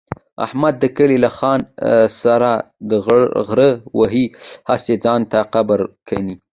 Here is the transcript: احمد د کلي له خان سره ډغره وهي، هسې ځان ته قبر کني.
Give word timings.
احمد 0.45 0.73
د 0.79 0.85
کلي 0.97 1.17
له 1.25 1.29
خان 1.37 1.59
سره 2.21 2.51
ډغره 3.37 3.69
وهي، 3.99 4.25
هسې 4.69 4.95
ځان 5.03 5.21
ته 5.31 5.39
قبر 5.53 5.79
کني. 6.07 6.35